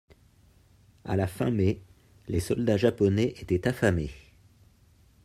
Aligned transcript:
À 1.05 1.15
la 1.15 1.27
fin 1.27 1.51
mai, 1.51 1.83
les 2.27 2.39
soldats 2.39 2.75
japonais 2.75 3.35
étaient 3.39 3.67
affamés. 3.67 4.09